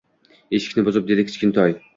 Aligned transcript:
Eshikni 0.59 0.85
buzib, 0.89 1.07
dedi 1.13 1.29
Kichkintoy 1.31 1.81